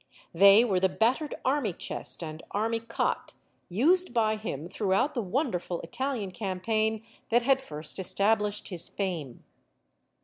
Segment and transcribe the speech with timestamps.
[0.33, 3.35] They were the battered army chest and army cot
[3.69, 9.43] used by him throughout the wonderful Italian campaign that had first established his fame.